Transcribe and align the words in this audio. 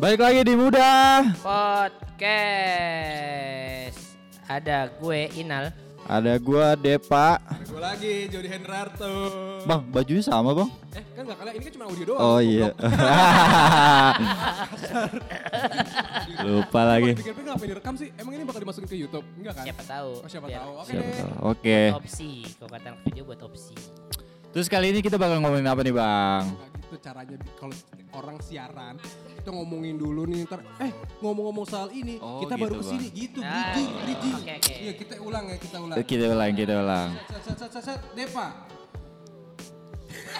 Balik 0.00 0.24
lagi 0.24 0.40
di 0.48 0.56
muda. 0.56 1.20
Podcast. 1.44 2.32
Ada 4.48 4.88
gue 4.96 5.28
Inal. 5.36 5.68
Ada 6.08 6.40
gua 6.40 6.72
Depa. 6.72 7.36
Gue 7.68 7.84
lagi 7.84 8.24
Jody 8.32 8.48
Hendrarto. 8.48 9.28
Bang, 9.68 9.84
bajunya 9.92 10.24
sama, 10.24 10.56
Bang. 10.56 10.72
Eh 10.96 11.04
kan 11.12 11.28
gak 11.28 11.36
kalian 11.36 11.60
ini 11.60 11.68
kan 11.68 11.72
cuma 11.76 11.84
audio 11.92 12.04
doang. 12.08 12.20
Oh 12.24 12.40
iya. 12.40 12.72
Lupa 16.48 16.80
lagi. 16.82 17.12
Pikir-pikir 17.20 17.52
ngapain 17.52 17.68
direkam 17.68 17.94
sih? 18.00 18.08
Emang 18.16 18.32
ini 18.40 18.48
bakal 18.48 18.64
dimasukin 18.64 18.88
ke 18.88 18.96
YouTube? 18.96 19.28
Enggak 19.36 19.60
kan? 19.60 19.68
Siapa 19.68 19.84
tahu. 19.84 20.24
Oh 20.24 20.28
siapa 20.32 20.48
Biar 20.48 20.64
tahu. 20.64 20.72
Oke. 20.80 20.88
Siapa 20.88 21.04
deh. 21.04 21.12
tahu. 21.20 21.32
Oke. 21.44 21.78
Opsi. 22.00 22.48
Kalau 22.56 22.70
kata 22.72 22.88
anak 22.88 23.04
video 23.04 23.22
buat 23.28 23.40
opsi. 23.44 23.76
Terus 24.50 24.66
kali 24.66 24.90
ini 24.90 24.98
kita 24.98 25.14
bakal 25.14 25.38
ngomongin 25.38 25.62
apa 25.64 25.80
nih, 25.80 25.94
Bang? 25.94 26.44
Nggak 26.50 26.68
gitu 26.80 26.96
caranya 27.00 27.36
di- 27.38 27.54
kalau 27.54 27.76
orang 28.12 28.36
siaran 28.40 28.94
kita 29.38 29.50
ngomongin 29.50 29.94
dulu 29.94 30.26
nih 30.26 30.42
ntar 30.42 30.58
eh 30.76 30.90
ngomong-ngomong 31.18 31.62
soal 31.64 31.88
ini 31.90 32.18
Oh, 32.18 32.42
kita 32.42 32.58
gitu, 32.58 32.64
baru 32.66 32.74
ke 32.74 32.84
sini 32.84 33.06
Bang. 33.06 33.14
gitu 33.16 33.38
Ah, 33.40 33.50
bridging 33.70 33.88
bridging 33.96 34.34
oke, 34.34 34.52
oke. 34.52 34.74
iya 34.74 34.92
kita 34.92 35.14
ulang 35.22 35.44
ya 35.46 35.56
kita 35.56 35.76
ulang 35.78 35.96
Kita 36.02 36.24
ulang, 36.28 36.50
kita 36.52 36.72
ulang. 36.76 37.08
set 37.22 37.40
set 37.40 37.56
set 37.56 37.70
set, 37.70 37.82
set 37.86 38.00
Depa 38.12 38.46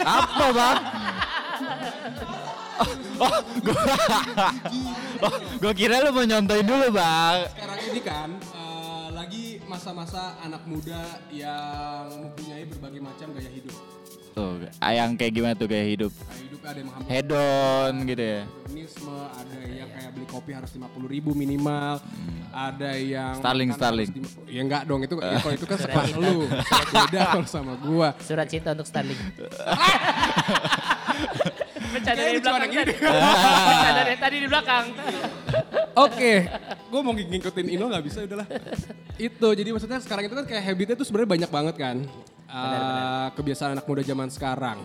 Apa, 0.01 0.47
Bang? 0.51 0.79
Oh, 3.21 3.37
gua, 3.61 3.77
oh, 5.29 5.35
gua 5.61 5.73
kira 5.73 6.01
lu 6.01 6.11
mau 6.11 6.25
nyontoin 6.25 6.65
dulu, 6.65 6.89
Bang. 6.91 7.45
sekarang 7.47 7.79
ini 7.85 8.01
kan 8.01 8.29
eh, 8.33 8.60
lagi 9.11 9.59
masa-masa 9.67 10.39
anak 10.41 10.63
muda 10.65 11.03
yang 11.29 12.31
mempunyai 12.31 12.65
berbagai 12.67 13.01
macam 13.03 13.29
gaya 13.35 13.51
hidup 13.51 13.75
Tuh, 14.31 14.63
yang 14.79 15.19
kayak 15.19 15.33
gimana 15.35 15.55
tuh 15.59 15.67
gaya 15.67 15.85
hidup? 15.85 16.15
gaya 16.15 16.43
hidup 16.47 16.61
ada 16.63 16.79
yang 16.79 16.91
Hedon 17.11 17.95
gitu 18.07 18.23
ya. 18.23 18.43
hedonisme, 18.47 19.19
ada 19.27 19.57
yang 19.67 19.89
kayak 19.91 20.11
beli 20.15 20.27
kopi 20.31 20.51
harus 20.55 20.71
50 20.71 20.87
ribu 21.11 21.35
minimal, 21.35 21.99
ada 22.55 22.91
yang 22.95 23.35
Starling, 23.43 23.75
Starling. 23.75 24.11
Ya 24.47 24.63
enggak 24.63 24.87
dong, 24.87 25.03
itu 25.03 25.19
ya 25.19 25.43
kalau 25.43 25.55
itu 25.59 25.67
kan 25.67 25.79
sekelas 25.83 26.15
lu. 26.15 26.47
Beda 26.95 27.21
kalau 27.35 27.47
sama 27.51 27.75
gua. 27.83 28.15
Surat 28.23 28.47
cinta 28.47 28.71
untuk 28.71 28.87
Starling. 28.87 29.19
Bercanda 31.91 32.23
dari 32.23 32.39
belakang 32.41 32.71
tadi. 32.71 32.95
Bercanda 32.95 34.03
dari 34.07 34.19
tadi 34.19 34.37
di 34.39 34.49
belakang. 34.49 34.85
Oke, 35.99 36.33
gua 36.89 37.01
mau 37.03 37.13
ngikutin 37.13 37.67
Ino 37.67 37.91
nggak 37.91 38.05
bisa 38.07 38.23
udahlah. 38.25 38.47
itu 39.21 39.49
jadi 39.53 39.69
maksudnya 39.69 40.01
sekarang 40.01 40.31
itu 40.31 40.35
kan 40.39 40.47
kayak 40.49 40.63
habitnya 40.65 40.95
tuh 40.97 41.05
sebenarnya 41.05 41.31
banyak 41.37 41.51
banget 41.51 41.75
kan. 41.77 41.97
Eh, 42.51 43.27
kebiasaan 43.39 43.79
anak 43.79 43.87
muda 43.87 44.03
zaman 44.03 44.29
sekarang. 44.31 44.79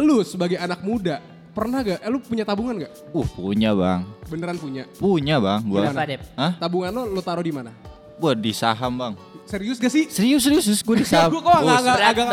Lu 0.00 0.24
sebagai 0.24 0.58
anak 0.58 0.80
muda 0.82 1.20
pernah 1.52 1.84
gak? 1.84 2.00
Eh, 2.02 2.10
lu 2.10 2.18
punya 2.18 2.42
tabungan 2.42 2.80
gak? 2.82 2.92
Uh, 3.12 3.28
punya, 3.36 3.76
Bang. 3.76 4.08
Beneran 4.26 4.56
punya. 4.56 4.88
Punya, 4.96 5.36
Bang. 5.38 5.60
Gua. 5.68 5.92
Berapa? 5.92 6.18
Hah? 6.34 6.52
Tabungan 6.56 6.90
lo 6.90 7.02
lu 7.12 7.20
taruh 7.20 7.44
di 7.44 7.52
mana? 7.52 7.70
Buat 8.16 8.40
di 8.40 8.50
saham, 8.56 8.96
Bang. 8.96 9.14
Serius 9.42 9.76
gak 9.76 9.92
sih? 9.92 10.04
Serius, 10.08 10.42
serius, 10.42 10.64
serius 10.64 10.80
gue 10.80 10.96
di 10.96 11.06
saham. 11.06 11.28
Gua 11.28 11.40
kok 11.42 11.52
agak 11.52 11.68
agak 11.68 11.92
Berat- 11.92 12.08
agak 12.08 12.26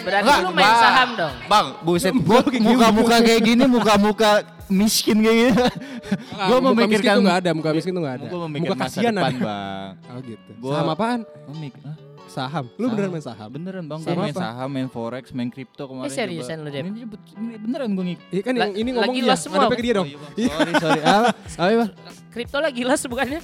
Berarti 0.00 0.22
Enggak, 0.22 0.38
lu 0.38 0.50
main 0.50 0.64
Bang. 0.64 0.78
saham 0.78 1.08
dong. 1.12 1.34
Bang, 1.44 1.66
buset, 1.82 2.12
muka-muka 2.60 3.16
kayak 3.20 3.42
gini, 3.42 3.64
muka-muka 3.66 4.30
miskin 4.66 5.16
kayak 5.18 5.36
gini. 5.36 5.52
Ah, 6.32 6.46
Gua 6.46 6.58
muka 6.62 6.70
miskin 6.70 6.76
memikirkan 6.78 7.12
tuh 7.12 7.24
gak 7.26 7.38
ada, 7.42 7.50
muka 7.52 7.70
miskin 7.74 7.92
tuh 7.92 8.02
gak 8.02 8.14
ada. 8.16 8.26
Gua 8.28 8.40
memikirkan 8.46 8.70
muka 8.70 8.76
masa 8.78 8.92
kasihan 8.92 9.12
depan, 9.12 9.32
ada. 9.32 9.40
Bang. 9.42 9.90
Oh 10.10 10.18
gitu. 10.22 10.50
Gua- 10.56 10.72
Saham 10.72 10.88
apaan? 10.88 11.20
Gua 11.26 11.56
mik- 11.58 11.80
Hah? 11.80 11.96
Saham. 12.30 12.64
Lu 12.78 12.86
beneran 12.86 13.10
main 13.10 13.24
saham? 13.26 13.48
Beneran 13.50 13.82
bang, 13.82 14.00
Saham 14.00 14.14
gue 14.14 14.22
main 14.22 14.30
apa? 14.30 14.38
saham, 14.40 14.68
main 14.70 14.86
forex, 14.86 15.24
main 15.34 15.50
kripto 15.50 15.82
kemarin. 15.84 16.06
Eh, 16.06 16.14
seriusan 16.14 16.62
lu, 16.62 16.70
Dep? 16.70 16.86
Ini, 16.86 17.02
ini 17.34 17.54
beneran 17.58 17.90
gue 17.90 18.04
ngik. 18.06 18.20
Iya 18.30 18.42
kan 18.46 18.54
yang 18.54 18.72
ini 18.72 18.90
ngomong 18.94 19.02
lagi 19.10 19.18
iya. 19.18 19.30
los 19.34 19.40
semua, 19.42 19.66
Ada 19.66 19.74
ke 19.74 19.82
dia 19.82 19.94
dong. 19.98 20.06
Oh, 20.06 20.38
iya. 20.38 20.54
Sorry, 20.54 20.72
sorry. 20.78 21.00
Ah, 21.02 21.22
ayo, 21.66 21.74
Bang. 21.82 21.90
Kripto 22.30 22.58
lagi 22.62 22.82
las 22.86 23.02
bukannya? 23.02 23.40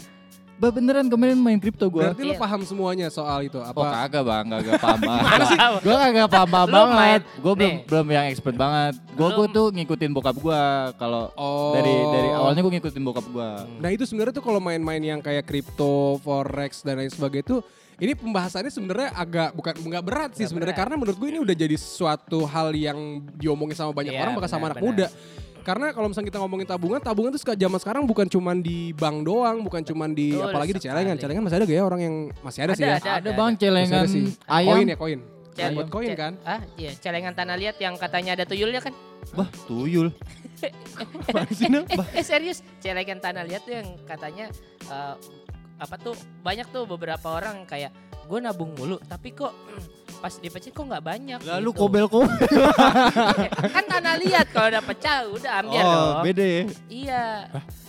Bah, 0.56 0.72
beneran 0.72 1.04
kemarin 1.04 1.36
main 1.36 1.56
kripto 1.56 1.84
gue. 1.86 2.00
Berarti 2.00 2.22
lu 2.22 2.32
Iya. 2.32 2.40
paham 2.40 2.60
semuanya 2.62 3.06
soal 3.06 3.44
itu 3.44 3.56
Oh 3.56 3.66
apa? 3.66 4.08
kagak 4.08 4.24
bang, 4.24 4.44
kagak 4.48 4.74
paham 4.78 4.98
Gimana 5.04 5.44
sih? 5.44 5.58
Gue 5.84 5.94
kagak 5.94 6.28
paham 6.28 6.48
paham 6.48 6.68
banget. 6.70 7.22
Gue 7.36 7.52
belum 7.54 7.74
belum 7.84 8.06
yang 8.08 8.24
expert 8.26 8.56
banget. 8.56 8.94
Gue 9.12 9.28
gue 9.30 9.46
tuh 9.52 9.66
ngikutin 9.70 10.10
bokap 10.10 10.32
gue. 10.34 10.62
Kalau 10.96 11.28
Oh. 11.34 11.76
dari 11.76 11.92
dari 11.92 12.28
awalnya 12.32 12.60
gue 12.60 12.72
ngikutin 12.72 13.02
bokap 13.02 13.26
gue. 13.26 13.50
Nah 13.78 13.90
itu 13.90 14.02
sebenarnya 14.02 14.32
tuh 14.32 14.40
kalau 14.42 14.56
main-main 14.58 14.98
yang 14.98 15.20
kayak 15.20 15.44
kripto, 15.44 16.16
forex 16.18 16.80
dan 16.80 16.98
lain 16.98 17.08
sebagainya 17.08 17.44
itu 17.44 17.56
ini 17.96 18.12
pembahasannya 18.12 18.68
sebenarnya 18.68 19.08
agak 19.10 19.52
bukan 19.52 19.72
nggak 19.74 20.04
berat 20.04 20.30
sih 20.32 20.44
sebenarnya 20.44 20.72
karena 20.74 20.94
menurut 20.94 21.16
gue 21.16 21.28
ini 21.30 21.40
udah 21.40 21.52
jadi 21.54 21.76
suatu 21.76 22.44
hal 22.44 22.72
yang 22.72 22.96
diomongin 23.34 23.72
sama 23.72 23.92
banyak 23.92 24.12
Iya, 24.12 24.20
orang 24.20 24.32
bahkan 24.34 24.50
sama 24.50 24.68
anak 24.68 24.78
benar, 24.78 24.88
muda. 24.88 25.06
Karena 25.66 25.90
kalau 25.90 26.06
misalnya 26.06 26.30
kita 26.30 26.38
ngomongin 26.38 26.62
tabungan, 26.62 27.02
tabungan 27.02 27.34
tuh 27.34 27.42
zaman 27.42 27.78
sekarang 27.82 28.06
bukan 28.06 28.30
cuman 28.30 28.62
di 28.62 28.94
bank 28.94 29.26
doang, 29.26 29.66
bukan 29.66 29.82
cuman 29.82 30.14
di 30.14 30.30
Betul 30.30 30.46
apalagi 30.46 30.72
di 30.78 30.82
celengan. 30.86 31.18
Celengan 31.18 31.42
masih 31.42 31.56
ada 31.58 31.64
gak 31.66 31.74
ya 31.74 31.82
orang 31.82 32.00
yang 32.06 32.14
masih 32.38 32.60
ada, 32.62 32.72
sih 32.78 32.86
ya? 32.86 33.02
Ada, 33.02 33.10
Ada 33.18 33.30
bang 33.34 33.52
celengan 33.58 34.02
ada 34.06 34.06
sih. 34.06 34.30
ayam. 34.46 34.78
Koin 34.78 34.86
ya 34.86 34.96
koin. 34.96 35.20
Cel- 35.56 35.74
Buat 35.74 35.88
koin 35.90 36.10
kan? 36.14 36.32
Ah, 36.46 36.62
iya, 36.78 36.94
celengan 36.94 37.34
tanah 37.34 37.58
liat 37.58 37.82
yang 37.82 37.98
katanya 37.98 38.38
ada 38.38 38.44
tuyulnya 38.46 38.78
kan? 38.78 38.94
Bah 39.34 39.50
tuyul. 39.66 40.14
eh, 40.62 40.70
eh, 42.14 42.24
serius, 42.24 42.62
celengan 42.78 43.18
tanah 43.18 43.42
liat 43.42 43.66
yang 43.66 43.98
katanya 44.06 44.46
eh, 44.86 45.14
apa 45.76 45.94
tuh 45.96 46.16
banyak 46.40 46.66
tuh 46.72 46.88
beberapa 46.88 47.28
orang 47.28 47.64
kayak 47.64 47.92
gue 48.26 48.38
nabung 48.40 48.72
mulu 48.74 48.96
tapi 49.04 49.30
kok 49.30 49.52
pas 50.22 50.32
dipecah 50.32 50.72
kok 50.72 50.84
nggak 50.84 51.04
banyak 51.04 51.38
Lalu 51.44 51.70
gitu. 51.70 51.80
kobel 51.84 52.06
kobel. 52.08 52.32
kan 53.76 53.84
tanah 53.84 54.16
liat 54.16 54.46
kalau 54.48 54.68
udah 54.72 54.82
pecah 54.82 55.16
udah 55.28 55.52
ambil 55.60 55.76
Oh 55.76 55.84
dong 55.84 56.16
beda 56.24 56.44
ya. 56.44 56.62
iya 56.88 57.22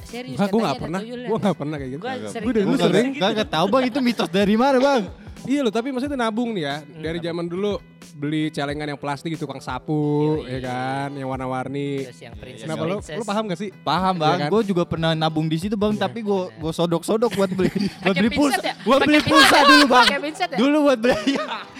serius 0.03 0.35
gue 0.35 0.43
katanya 0.43 0.63
gak 0.63 0.75
ada 0.75 0.83
pernah. 0.83 0.99
Gue 1.03 1.37
gak 1.39 1.57
pernah 1.57 1.75
kayak 1.75 1.91
gitu. 1.91 2.03
Kagak. 2.03 2.31
sering 2.31 2.47
dulu 2.51 2.75
sering. 2.77 3.07
gitu. 3.15 3.23
Gak 3.23 3.49
tahu 3.49 3.65
bang 3.67 3.83
itu 3.87 3.99
mitos 3.99 4.29
dari 4.29 4.55
mana 4.55 4.77
bang? 4.77 5.01
Iya 5.43 5.61
loh, 5.61 5.69
tapi 5.69 5.91
maksudnya 5.91 6.17
nabung 6.17 6.51
nih 6.51 6.63
ya. 6.63 6.75
Dari 6.81 7.19
zaman 7.19 7.45
dulu 7.45 7.77
beli 8.13 8.49
celengan 8.49 8.87
yang 8.87 8.97
plastik 8.97 9.29
di 9.29 9.37
tukang 9.37 9.59
sapu, 9.59 10.41
Yoi. 10.41 10.49
ya 10.49 10.59
kan, 10.63 11.09
yang 11.13 11.29
warna-warni. 11.29 12.01
terus 12.03 12.17
yang 12.17 12.33
princess 12.33 12.65
Kenapa 12.65 12.83
lu, 12.83 12.97
princess. 12.97 13.13
lu 13.13 13.23
paham 13.23 13.43
gak 13.45 13.59
sih? 13.59 13.69
Paham 13.77 14.15
Iya 14.15 14.23
bang, 14.23 14.37
kan? 14.39 14.49
gue 14.49 14.61
juga 14.65 14.83
pernah 14.83 15.11
nabung 15.13 15.45
di 15.45 15.53
situ 15.55 15.77
bang, 15.77 15.93
tapi 15.93 16.25
gue 16.25 16.41
gue 16.51 16.71
sodok-sodok 16.71 17.29
buat 17.31 17.51
beli 17.51 17.69
buat 18.01 18.15
beli 18.17 18.29
pulsa, 18.31 18.57
ya? 18.59 18.73
buat 18.81 18.99
beli 19.05 19.21
pulsa 19.21 19.53
ya? 19.53 19.65
dulu 19.67 19.85
bang, 19.85 20.07
ya? 20.07 20.47
dulu 20.57 20.77
buat 20.81 20.97
beli, 20.99 21.33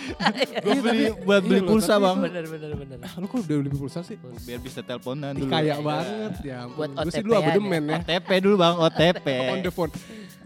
gue 0.67 0.75
beli 0.77 1.05
buat 1.17 1.41
beli 1.41 1.59
Iya 1.59 1.65
pulsa 1.65 1.93
bang, 1.97 2.17
bener 2.21 2.45
bener 2.45 2.71
bener 2.75 2.97
Ah, 3.01 3.13
lu 3.17 3.25
kok 3.25 3.37
udah 3.41 3.57
beli 3.57 3.71
pulsa 3.73 3.99
sih? 4.01 4.17
biar 4.45 4.59
bisa 4.61 4.79
teleponan 4.79 5.33
dulu. 5.33 5.49
kaya 5.49 5.75
banget 5.79 6.33
ya. 6.45 6.59
Buat 6.69 6.89
Gue 6.93 7.09
sih 7.09 7.17
OTP 7.17 7.25
dulu 7.25 7.33
abodemen 7.35 7.81
ya. 7.83 7.97
OTP 7.97 8.29
dulu 8.45 8.55
bang, 8.57 8.73
OTP. 8.77 9.27
On 9.53 9.59
the 9.59 9.71
phone. 9.71 9.91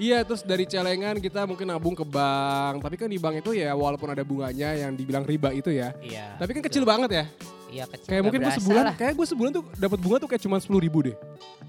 Iya 0.01 0.25
terus 0.25 0.41
dari 0.41 0.65
celengan 0.65 1.21
kita 1.21 1.45
mungkin 1.45 1.69
nabung 1.69 1.93
ke 1.93 2.01
bank. 2.01 2.81
Tapi 2.81 2.95
kan 2.95 3.05
di 3.05 3.15
bank 3.15 3.37
itu 3.37 3.53
ya 3.53 3.69
walaupun 3.71 4.09
ada 4.09 4.25
bunganya 4.25 4.73
yang 4.75 4.91
dibilang 4.91 5.21
riba 5.21 5.53
itu 5.53 5.69
ya. 5.69 5.93
iya 6.01 6.33
Tapi 6.35 6.57
kan 6.57 6.63
kecil 6.63 6.81
banget 6.81 7.09
ya. 7.13 7.25
iya 7.69 7.85
kecil 7.85 8.09
Kayak 8.09 8.23
mungkin 8.25 8.39
gue 8.41 8.53
sebulan, 8.57 8.83
lah. 8.83 8.95
kayak 8.97 9.13
gue 9.13 9.27
sebulan 9.29 9.51
tuh 9.53 9.63
dapat 9.77 9.95
bunga 9.95 10.17
tuh 10.17 10.27
kayak 10.27 10.41
cuma 10.41 10.57
sepuluh 10.57 10.81
ribu 10.81 11.05
deh. 11.05 11.13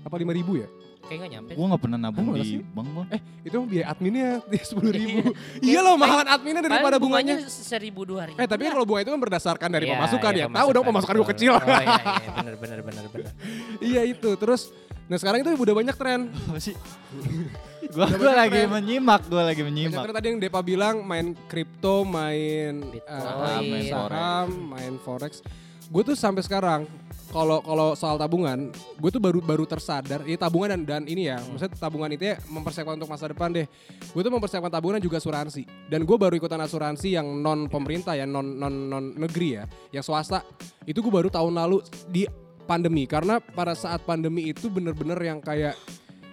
Apa 0.00 0.16
lima 0.16 0.32
ribu 0.32 0.56
ya? 0.56 0.64
kayak 1.02 1.18
nggak 1.18 1.32
nyampe 1.34 1.50
Gue 1.52 1.66
nggak 1.66 1.82
pernah 1.82 1.98
nabung 2.00 2.24
Emang 2.24 2.36
di 2.38 2.46
sih? 2.46 2.58
bank 2.64 2.88
bang. 2.88 3.06
Eh 3.10 3.20
itu 3.44 3.54
mah 3.54 3.68
biaya 3.68 3.86
adminnya 3.86 4.28
sepuluh 4.64 4.92
ribu. 4.92 5.18
Iya. 5.20 5.34
iya 5.60 5.78
loh 5.82 5.94
mahalan 5.94 6.26
adminnya 6.26 6.62
daripada 6.62 6.96
Paling 6.96 7.04
bunganya. 7.04 7.34
seribu 7.44 8.00
dua 8.02 8.22
ribu 8.24 8.38
Eh 8.38 8.48
tapi 8.48 8.64
kalau 8.64 8.88
bunga 8.88 9.00
itu 9.02 9.10
kan 9.10 9.20
berdasarkan 9.20 9.68
dari 9.68 9.84
Iya, 9.84 9.92
pemasukan 9.92 10.32
iya, 10.32 10.46
ya. 10.48 10.56
Tahu 10.56 10.68
dong 10.72 10.84
pemasukan 10.88 11.14
gue 11.14 11.28
kecil. 11.36 11.52
Oh 11.52 11.60
iya, 11.60 11.84
iya 12.16 12.30
bener 12.32 12.54
bener 12.56 12.78
bener 12.80 13.04
bener. 13.12 13.28
iya 13.92 14.02
itu. 14.02 14.30
Terus 14.32 14.72
nah 15.04 15.20
sekarang 15.20 15.44
itu 15.44 15.52
udah 15.52 15.74
banyak 15.76 15.96
tren. 16.00 16.32
Apa 16.48 16.56
sih? 16.56 16.72
Gue 17.92 18.08
gue 18.08 18.32
lagi 18.32 18.64
menyimak, 18.64 19.28
gue 19.28 19.42
lagi 19.44 19.60
menyimak. 19.60 20.08
tadi 20.16 20.32
yang 20.32 20.40
Depa 20.40 20.64
bilang 20.64 21.04
main 21.04 21.36
kripto, 21.44 22.08
main 22.08 22.80
eh, 22.88 23.32
main 23.60 23.84
saham, 23.84 24.48
main 24.72 24.96
forex. 24.96 25.44
Gue 25.92 26.00
tuh 26.00 26.16
sampai 26.16 26.40
sekarang 26.40 26.88
kalau 27.28 27.60
kalau 27.60 27.92
soal 27.92 28.16
tabungan, 28.16 28.72
gue 28.72 29.10
tuh 29.12 29.20
baru 29.20 29.44
baru 29.44 29.68
tersadar, 29.68 30.24
ini 30.24 30.40
tabungan 30.40 30.72
dan 30.72 30.80
dan 30.88 31.02
ini 31.04 31.28
ya, 31.28 31.36
maksudnya 31.44 31.76
tabungan 31.76 32.08
itu 32.16 32.32
ya 32.32 32.40
mempersiapkan 32.48 32.96
untuk 32.96 33.12
masa 33.12 33.28
depan 33.28 33.52
deh. 33.52 33.68
Gue 34.16 34.22
tuh 34.24 34.32
mempersiapkan 34.32 34.72
tabungan 34.72 34.96
juga 34.96 35.20
asuransi. 35.20 35.68
Dan 35.92 36.08
gue 36.08 36.16
baru 36.16 36.32
ikutan 36.32 36.64
asuransi 36.64 37.12
yang 37.12 37.28
non 37.44 37.68
pemerintah 37.68 38.16
ya, 38.16 38.24
non 38.24 38.56
non 38.56 38.88
non 38.88 39.04
negeri 39.20 39.60
ya, 39.60 39.64
yang 39.92 40.04
swasta. 40.04 40.40
Itu 40.88 41.04
gue 41.04 41.12
baru 41.12 41.28
tahun 41.28 41.60
lalu 41.60 41.84
di 42.08 42.24
pandemi 42.64 43.04
karena 43.04 43.36
pada 43.36 43.76
saat 43.76 44.00
pandemi 44.06 44.48
itu 44.48 44.72
bener-bener 44.72 45.18
yang 45.20 45.44
kayak 45.44 45.76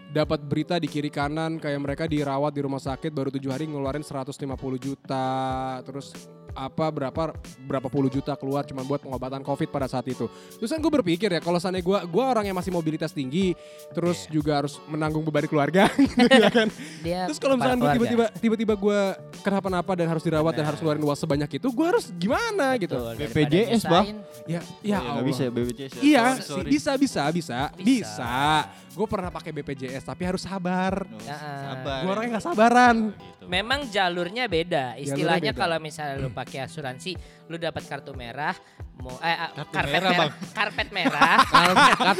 dapat 0.09 0.41
berita 0.41 0.81
di 0.81 0.89
kiri 0.89 1.13
kanan 1.13 1.61
kayak 1.61 1.81
mereka 1.81 2.03
dirawat 2.09 2.49
di 2.49 2.65
rumah 2.65 2.81
sakit 2.81 3.13
baru 3.13 3.29
tujuh 3.29 3.53
hari 3.53 3.69
ngeluarin 3.69 4.01
150 4.01 4.41
juta. 4.81 5.27
Terus 5.85 6.38
apa 6.51 6.85
berapa 6.87 7.33
berapa 7.61 7.87
puluh 7.87 8.07
juta 8.07 8.33
keluar 8.33 8.63
cuma 8.63 8.81
buat 8.81 8.99
pengobatan 8.99 9.41
covid 9.41 9.67
pada 9.67 9.85
saat 9.85 10.05
itu 10.05 10.25
terus 10.55 10.69
kan 10.69 10.77
gue 10.77 10.91
berpikir 10.91 11.29
ya 11.29 11.39
kalau 11.39 11.57
seandainya 11.57 11.83
gue 11.83 11.99
gue 12.05 12.23
orang 12.23 12.45
yang 12.45 12.53
masih 12.53 12.69
mobilitas 12.69 13.09
tinggi 13.09 13.53
terus 13.89 14.25
juga 14.27 14.59
harus 14.59 14.77
menanggung 14.85 15.21
beban 15.21 15.45
keluarga 15.45 15.87
gitu 15.97 16.25
ya 16.25 16.49
kan 16.49 16.67
Dia 17.05 17.25
terus 17.25 17.37
kalau 17.37 17.55
misalnya 17.55 17.77
gue 17.79 17.91
tiba-tiba 17.95 18.25
tiba-tiba 18.33 18.73
gue 18.73 18.99
kenapa-napa 19.39 19.91
dan 19.95 20.07
harus 20.07 20.21
dirawat 20.21 20.51
dan 20.51 20.61
Benar. 20.61 20.69
harus 20.69 20.79
ngeluarin 20.79 21.03
uang 21.03 21.17
sebanyak 21.17 21.49
itu, 21.55 21.67
gue 21.69 21.85
harus 21.87 22.05
gimana 22.13 22.75
gitu. 22.75 22.91
Betul, 22.91 23.15
daripada 23.15 23.39
BPJS, 23.39 23.81
Bang. 23.81 24.05
nyusahin, 24.05 24.17
Ya, 24.43 24.59
Oh, 24.59 24.65
ya 24.81 24.89
ya, 24.89 24.97
nggak 24.99 25.13
Allah. 25.13 25.23
bisa 25.23 25.41
ya 25.41 25.51
BPJS 25.51 25.91
ya. 25.91 26.01
Iya, 26.01 26.25
Sorry, 26.35 26.43
sorry. 26.43 26.69
bisa, 26.69 26.91
bisa, 26.95 27.21
bisa, 27.31 27.57
Bisa. 27.71 27.79
bisa. 27.79 28.35
Gue 28.91 29.07
pernah 29.07 29.29
pakai 29.29 29.51
BPJS 29.53 30.03
tapi 30.03 30.23
harus 30.25 30.41
sabar. 30.41 31.05
Oh, 31.05 31.21
Ya, 31.23 31.37
sabar. 31.39 31.99
Gue 32.03 32.11
orangnya 32.11 32.29
nggak 32.35 32.45
sabaran. 32.45 32.95
Memang 33.49 33.89
jalurnya 33.89 34.45
beda. 34.45 34.93
Istilahnya 34.95 35.51
kalau 35.51 35.81
misalnya 35.81 36.15
lu 36.15 36.29
pakai 36.29 36.63
asuransi, 36.63 37.17
lu 37.49 37.57
dapat 37.57 37.81
kartu 37.83 38.13
merah, 38.13 38.53
mau 39.01 39.17
eh 39.19 39.33
Kartu 39.33 39.73
karpet 39.73 39.89
merah, 39.91 40.05
merah, 40.05 40.19
Bang. 40.21 40.31
karpet 40.53 40.87
merah. 40.97 41.37
Kartu 41.41 41.73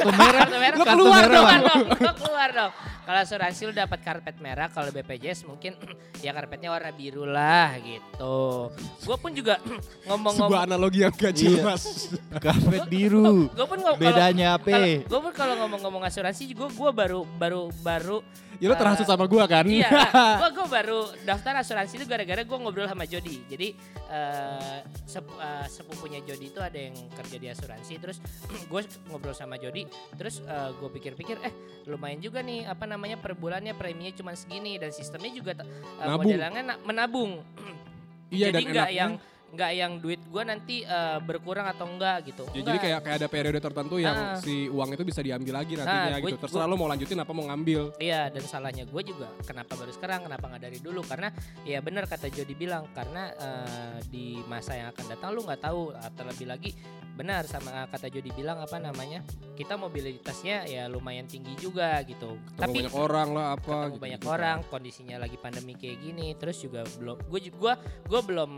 merah. 0.09 0.41
kartu 0.41 0.57
merah. 0.57 0.73
Lu 0.73 0.83
Kartu 0.83 0.97
keluar 0.97 1.21
merah, 1.21 1.33
dong. 1.37 1.45
Bang. 1.45 1.81
Lu 2.01 2.11
keluar 2.17 2.49
dong. 2.49 2.71
Kalau 2.99 3.19
asuransi 3.19 3.61
lu 3.63 3.73
dapat 3.73 3.99
karpet 4.01 4.37
merah, 4.37 4.67
kalau 4.69 4.89
BPJS 4.89 5.45
mungkin 5.45 5.73
ya 6.25 6.29
karpetnya 6.29 6.69
warna 6.69 6.89
biru 6.89 7.25
lah 7.25 7.77
gitu. 7.77 8.69
Gue 9.05 9.17
pun 9.17 9.29
juga 9.29 9.61
Sebuah 9.61 10.05
ngomong-ngomong 10.09 10.61
analogi 10.65 11.01
yang 11.01 11.13
gak 11.13 11.29
Iya. 11.31 11.61
jelas. 11.61 12.09
Karpet 12.45 12.85
biru. 12.85 13.49
gue 13.49 13.65
pun 13.65 13.77
ngomong 13.77 14.01
Bedanya 14.01 14.57
apa? 14.57 14.69
Gue 15.05 15.19
pun 15.21 15.33
kalau 15.33 15.61
ngomong-ngomong 15.61 16.01
asuransi, 16.05 16.49
gue 16.49 16.69
gue 16.69 16.91
baru 16.91 17.21
baru 17.37 17.69
baru 17.81 18.17
Ya 18.59 18.67
lo 18.67 18.75
terhasut 18.75 19.03
sama 19.03 19.23
gue 19.23 19.39
kan? 19.41 19.63
Iya, 19.63 19.87
gue 20.41 20.49
gue 20.51 20.67
baru 20.67 20.99
daftar 21.23 21.57
asuransi 21.57 21.95
itu 21.95 22.05
gara-gara 22.05 22.43
gue 22.43 22.57
ngobrol 22.57 22.85
sama 22.85 23.03
Jody. 23.03 23.47
Jadi 23.47 23.71
eh 24.05 24.79
sep- 25.05 25.31
eh, 25.33 25.65
sepupunya 25.65 26.19
Jody 26.19 26.47
itu 26.47 26.59
ada 26.59 26.75
yang 26.75 26.91
kerja 27.09 27.35
di 27.35 27.47
asuransi. 27.47 27.93
Terus 27.97 28.17
gue 28.71 28.81
ngobrol 29.07 29.31
sama 29.31 29.55
Jody. 29.55 29.87
Terus 30.13 30.43
gue 30.75 30.89
pikir-pikir, 30.91 31.39
eh 31.39 31.53
lumayan 31.85 32.19
juga 32.19 32.39
nih 32.39 32.67
apa 32.67 32.83
namanya 32.83 33.15
per 33.15 33.31
bulannya 33.33 33.71
preminya 33.73 34.11
cuma 34.11 34.35
segini 34.35 34.75
dan 34.75 34.91
sistemnya 34.91 35.31
juga 35.31 35.51
eh, 35.55 35.65
Nabung. 36.01 36.27
modelannya 36.27 36.63
na- 36.65 36.79
menabung. 36.83 37.31
Iya 38.29 38.53
Jadi 38.53 38.61
dan 38.61 38.61
nggak 38.61 38.85
enaknya- 38.85 38.99
yang 38.99 39.11
nggak 39.49 39.71
yang 39.73 39.97
duit 39.97 40.21
gue 40.21 40.43
nanti 40.43 40.75
eh, 40.81 41.17
berkurang 41.19 41.65
atau 41.65 41.85
enggak 41.85 42.21
gitu. 42.23 42.45
Ya, 42.49 42.53
jadi 42.55 42.69
Enggak. 42.69 42.81
kayak 42.81 42.99
kayak 43.01 43.17
ada 43.17 43.27
periode 43.27 43.59
tertentu 43.59 43.95
yang 43.97 44.13
Ah. 44.13 44.37
si 44.37 44.67
uang 44.67 44.89
itu 44.91 45.03
bisa 45.03 45.19
diambil 45.19 45.53
lagi 45.57 45.73
nantinya 45.73 46.05
Nah, 46.07 46.19
gue- 46.19 46.31
gitu. 46.31 46.41
Terserah 46.41 46.65
lo 46.65 46.75
mau 46.75 46.85
lanjutin 46.85 47.17
apa 47.17 47.31
mau 47.31 47.45
ngambil. 47.45 47.97
Iya 47.97 48.29
dan 48.29 48.43
salahnya 48.43 48.83
gue 48.83 49.01
juga 49.03 49.27
kenapa 49.41 49.73
baru 49.73 49.89
sekarang 49.89 50.19
kenapa 50.23 50.45
nggak 50.47 50.63
dari 50.63 50.79
dulu 50.79 51.01
karena 51.01 51.33
ya 51.61 51.79
benar 51.79 52.05
kata 52.05 52.27
Jody 52.27 52.53
bilang 52.53 52.85
karena 52.91 53.23
eh, 53.31 53.97
di 54.05 54.25
masa 54.45 54.73
yang 54.73 54.89
akan 54.89 55.05
datang 55.09 55.29
lu 55.31 55.41
nggak 55.41 55.61
tahu 55.61 55.91
ah, 55.91 56.09
terlebih 56.09 56.45
lagi 56.45 56.71
benar 57.19 57.43
sama 57.43 57.83
kata 57.91 58.07
Jody 58.07 58.31
bilang 58.31 58.63
apa 58.63 58.79
namanya 58.79 59.19
kita 59.59 59.75
mobilitasnya 59.75 60.63
ya 60.63 60.87
lumayan 60.87 61.27
tinggi 61.27 61.51
juga 61.59 61.99
gitu 62.07 62.39
Ketemu 62.55 62.63
tapi 62.63 62.77
banyak 62.79 62.95
orang 62.95 63.29
lah 63.35 63.45
apa 63.59 63.67
ketemu 63.67 63.91
gitu. 63.91 63.99
banyak 64.07 64.21
orang 64.23 64.57
kondisinya 64.71 65.17
lagi 65.19 65.35
pandemi 65.35 65.75
kayak 65.75 65.99
gini 65.99 66.31
terus 66.39 66.63
juga 66.63 66.87
belum 66.95 67.19
gue 67.27 67.39
gua 67.59 67.75
gue 68.07 68.21
belum 68.23 68.51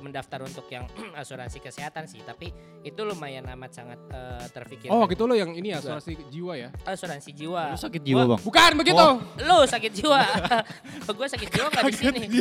mendaftar 0.00 0.48
untuk 0.48 0.64
yang 0.72 0.88
asuransi 1.20 1.60
kesehatan 1.60 2.08
sih 2.08 2.24
tapi 2.24 2.48
itu 2.80 3.00
lumayan 3.04 3.44
amat 3.52 3.84
sangat 3.84 4.00
eh, 4.08 4.48
terpikirkan 4.48 4.96
Oh 4.96 5.04
gitu 5.04 5.28
lo 5.28 5.36
yang 5.36 5.52
ini 5.52 5.76
ya 5.76 5.84
Juga. 5.84 6.00
asuransi 6.00 6.12
jiwa 6.32 6.52
ya? 6.56 6.68
asuransi 6.88 7.30
jiwa 7.36 7.62
Lu 7.74 7.76
sakit 7.76 8.00
jiwa, 8.00 8.22
Bang. 8.24 8.40
Bukan 8.40 8.70
begitu. 8.80 8.96
Oh. 8.96 9.20
lu 9.44 9.58
sakit 9.68 9.92
jiwa 9.92 10.20
gue 11.20 11.28
sakit 11.28 11.48
jiwa 11.52 11.66
nggak 11.68 11.84
di 11.84 11.96
sini 12.00 12.20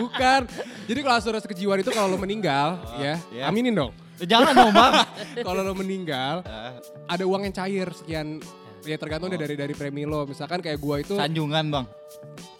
Bukan. 0.00 0.40
Jadi 0.88 0.98
kalau 1.06 1.16
asuransi 1.20 1.46
kejiwaan 1.46 1.80
itu 1.82 1.90
kalau 1.94 2.08
lo 2.10 2.18
meninggal 2.18 2.80
ya, 2.98 3.14
ya. 3.30 3.44
Aminin 3.60 3.76
dong. 3.76 3.92
Eh, 4.16 4.24
Jangan 4.24 4.52
dong, 4.54 4.72
Bang. 4.72 4.92
kalau 5.46 5.60
lo 5.60 5.72
meninggal 5.72 6.40
Ah, 6.42 6.72
ada 7.06 7.22
uang 7.22 7.44
yang 7.44 7.52
cair 7.54 7.88
sekian 7.90 8.40
ya 8.80 8.96
tergantung 8.96 9.28
Oh. 9.28 9.36
dari 9.36 9.52
dari 9.52 9.72
premi 9.72 10.04
lo. 10.04 10.24
Misalkan 10.24 10.58
kayak 10.58 10.76
gua 10.76 10.96
itu 10.98 11.12
Sanjungan, 11.12 11.68
Bang. 11.68 11.84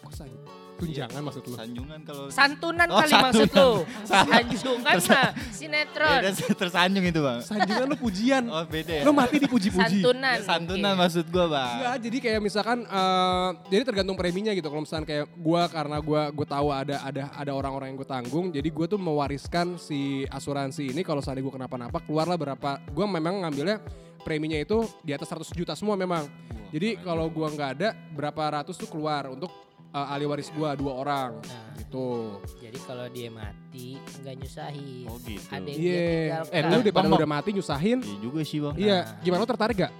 Kok 0.05 0.13
san- 0.13 0.37
tunjangan 0.81 1.21
maksud 1.21 1.43
lo. 1.45 1.55
Sanjungan 1.55 1.99
kalau 2.01 2.23
santunan 2.27 2.87
Oh, 2.87 2.97
kali 2.97 3.13
maksud 3.13 3.47
santunan. 3.47 3.61
lu 3.61 3.75
sanjungan 4.03 4.95
mah 4.97 5.29
sinetron 5.51 6.09
Beda 6.17 6.29
tersanjung 6.57 7.05
itu, 7.05 7.19
Bang. 7.19 7.39
Sanjungan 7.39 7.85
lo 7.85 7.95
pujian. 7.95 8.43
Oh, 8.47 8.65
beda 8.65 8.93
ya. 8.97 9.03
Lo 9.05 9.11
mati 9.11 9.37
dipuji-puji. 9.37 10.01
santunan 10.01 10.35
Ya, 10.35 10.43
santunan 10.43 10.81
mungkin. 10.91 11.01
maksud 11.05 11.25
gua, 11.29 11.45
Bang. 11.47 11.75
Enggak, 11.77 11.95
jadi 12.01 12.17
kayak 12.19 12.39
misalkan 12.41 12.77
eh, 12.81 13.49
jadi 13.69 13.83
tergantung 13.85 14.17
preminya 14.17 14.51
gitu. 14.51 14.65
Kalau 14.65 14.81
misalkan 14.81 15.05
kayak 15.05 15.25
gua 15.35 15.61
karena 15.65 15.97
gua 15.99 16.21
gue 16.27 16.47
tahu 16.47 16.67
ada 16.69 16.95
ada 17.01 17.23
ada 17.31 17.51
orang-orang 17.51 17.93
yang 17.93 17.97
gue 17.97 18.09
tanggung, 18.09 18.49
jadi 18.49 18.67
gua 18.67 18.85
tuh 18.85 18.97
mewariskan 18.97 19.77
si 19.77 20.25
asuransi 20.27 20.89
ini 20.89 21.01
kalau 21.01 21.19
seandainya 21.19 21.45
gue 21.45 21.55
kenapa-napa 21.61 22.01
keluarlah 22.01 22.35
berapa. 22.35 22.81
Gua 22.89 23.05
memang 23.05 23.45
ngambilnya 23.45 23.77
preminya 24.21 24.55
itu 24.55 24.85
di 25.01 25.11
atas 25.11 25.27
100 25.27 25.49
juta 25.51 25.73
semua 25.73 25.93
memang. 25.93 26.25
Jadi 26.71 26.95
kalau 26.99 27.27
gua 27.27 27.51
nggak 27.51 27.69
ada 27.75 27.89
berapa 28.11 28.61
ratus 28.61 28.75
tuh 28.75 28.87
keluar 28.87 29.27
untuk 29.27 29.51
eh, 29.91 30.05
ahli 30.07 30.25
waris 30.25 30.49
gua 30.51 30.73
dua 30.73 30.93
orang 30.95 31.31
Nah, 31.41 31.75
gitu. 31.77 32.39
jadi 32.57 32.77
kalau 32.81 33.05
dia 33.07 33.27
mati 33.27 33.87
nggak 33.99 34.35
nyusahin 34.37 35.05
Oh, 35.05 35.17
gitu. 35.19 35.43
ada 35.47 35.67
yang 35.67 35.79
Iya. 35.79 35.99
dia 35.99 36.37
Eh, 36.49 36.61
lu 36.63 36.77
daripada 36.79 37.05
lu 37.05 37.15
udah 37.15 37.29
mati 37.29 37.49
nyusahin. 37.51 37.99
Iya 37.99 38.17
juga 38.19 38.39
sih, 38.41 38.57
Bang. 38.57 38.75
Iya, 38.75 38.97
gimana 39.19 39.41
lo 39.41 39.47
tertarik 39.47 39.77
gak? 39.79 39.93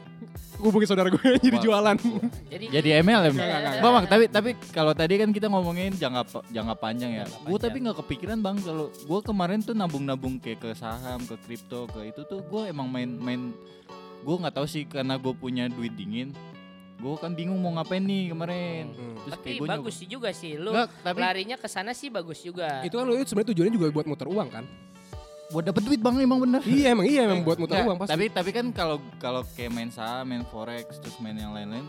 Hubungi 0.58 0.86
saudara 0.86 1.10
gue 1.10 1.18
yang 1.18 1.42
jadi 1.42 1.58
Wah. 1.58 1.64
jualan. 1.66 1.98
jadi 2.46 2.66
Jadi 2.70 2.90
MLM. 3.02 3.34
Enggak. 3.34 3.82
Bang, 3.82 3.94
Bang, 3.98 4.06
tapi 4.06 4.24
tapi 4.30 4.50
kalau 4.70 4.94
tadi 4.94 5.18
kan 5.18 5.30
kita 5.30 5.50
ngomongin 5.50 5.92
jangka 5.92 6.22
jangka 6.48 6.76
panjang 6.78 7.12
ya. 7.12 7.26
Gue 7.42 7.58
tapi 7.58 7.82
nggak 7.82 7.98
kepikiran 7.98 8.38
bang 8.40 8.62
kalau 8.62 8.88
gue 8.88 9.20
kemarin 9.26 9.60
tuh 9.60 9.74
nabung-nabung 9.74 10.38
kayak 10.38 10.62
ke 10.62 10.70
saham, 10.72 11.18
ke 11.26 11.34
kripto, 11.40 11.90
ke 11.90 12.06
itu 12.08 12.22
tuh 12.24 12.40
gue 12.42 12.70
emang 12.70 12.86
main-main. 12.86 13.50
Gue 14.22 14.36
nggak 14.38 14.54
tahu 14.54 14.70
sih 14.70 14.86
karena 14.86 15.18
gue 15.18 15.34
punya 15.34 15.66
duit 15.66 15.92
dingin. 15.92 16.30
Gue 17.01 17.18
kan 17.18 17.33
bingung 17.33 17.57
mau 17.57 17.74
ngapain 17.74 18.06
nih 18.06 18.30
kemarin. 18.30 18.94
Hmm. 18.94 19.18
Terus 19.25 19.33
tapi 19.33 19.44
kayak 19.44 19.57
gua 19.57 19.68
bagus 19.74 19.94
sih 19.98 20.07
juga 20.07 20.30
sih 20.31 20.53
lu 20.53 20.69
Nggak, 20.69 20.88
tapi 21.01 21.18
larinya 21.18 21.57
ke 21.57 21.65
sana 21.65 21.92
sih 21.98 22.13
bagus 22.13 22.42
juga 22.42 22.86
Itu 22.86 23.01
kan 23.01 23.09
lo 23.09 23.18
itu 23.18 23.25
sebenarnya 23.25 23.50
tujuannya 23.53 23.74
juga 23.74 23.86
buat 23.89 24.07
muter 24.07 24.27
uang 24.30 24.50
kan? 24.53 24.65
buat 25.51 25.68
dapet 25.68 25.83
duit 25.83 26.00
bang 26.00 26.15
emang 26.24 26.39
bener. 26.48 26.62
iya 26.63 26.95
emang 26.95 27.03
iya 27.03 27.27
emang 27.27 27.44
buat 27.44 27.59
muter 27.59 27.75
Nggak, 27.75 27.88
uang 27.92 27.98
pasti. 28.00 28.12
Tapi 28.15 28.25
tapi 28.31 28.50
kan 28.56 28.65
kalau 28.71 28.98
kalau 29.19 29.44
kayak 29.51 29.71
main 29.75 29.92
saham, 29.92 30.24
main 30.24 30.48
forex, 30.48 30.95
terus 31.03 31.19
main 31.19 31.36
yang 31.36 31.51
lain-lain, 31.51 31.83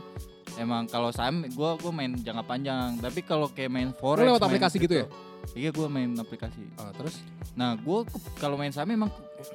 emang 0.58 0.90
kalau 0.90 1.14
saham 1.14 1.46
gue 1.46 1.70
gue 1.78 1.92
main 1.94 2.10
jangka 2.18 2.42
panjang. 2.42 2.98
Tapi 2.98 3.22
kalau 3.22 3.46
kayak 3.46 3.70
main 3.70 3.94
forex, 3.94 4.26
lewat 4.26 4.42
main 4.42 4.50
aplikasi 4.50 4.76
gitu 4.82 4.94
ya? 4.98 5.06
Iya 5.52 5.70
gue 5.70 5.86
main 5.90 6.10
aplikasi. 6.16 6.62
Oh, 6.78 6.90
terus 6.94 7.20
Nah 7.52 7.76
gue 7.76 7.98
kalau 8.40 8.56
main 8.56 8.72
saham 8.72 8.90
emang 8.94 9.10